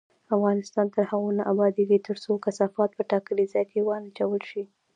افغانستان 0.35 0.85
تر 0.95 1.03
هغو 1.11 1.29
نه 1.37 1.43
ابادیږي، 1.53 1.97
ترڅو 2.07 2.31
کثافات 2.45 2.89
په 2.97 3.03
ټاکلي 3.11 3.45
ځای 3.53 3.65
کې 3.71 3.79
ونه 3.87 4.07
اچول 4.09 4.41
شي. 4.49 4.63